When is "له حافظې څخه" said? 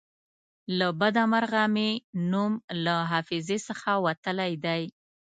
2.83-3.91